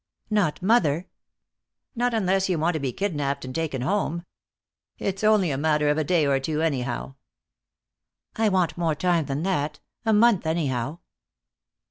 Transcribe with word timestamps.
"Not 0.31 0.63
mother?" 0.63 1.05
"Not 1.95 2.15
unless 2.15 2.49
you 2.49 2.57
want 2.57 2.73
to 2.73 2.79
be 2.79 2.91
kidnaped 2.91 3.45
and 3.45 3.53
taken 3.53 3.83
home. 3.83 4.23
It's 4.97 5.23
only 5.23 5.51
a 5.51 5.59
matter 5.59 5.89
of 5.89 5.99
a 5.99 6.03
day 6.03 6.25
or 6.25 6.39
two, 6.39 6.63
anyhow." 6.63 7.13
"I 8.35 8.49
want 8.49 8.79
more 8.79 8.95
time 8.95 9.25
than 9.25 9.43
that. 9.43 9.79
A 10.03 10.11
month, 10.11 10.47
anyhow." 10.47 10.97